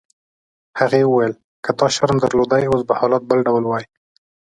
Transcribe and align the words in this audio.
هغې 0.79 1.01
وویل: 1.05 1.33
که 1.65 1.71
تا 1.79 1.87
شرم 1.95 2.17
درلودای 2.19 2.65
اوس 2.69 2.81
به 2.87 2.93
حالات 2.99 3.23
بل 3.29 3.39
ډول 3.47 3.63
وای. 3.65 3.83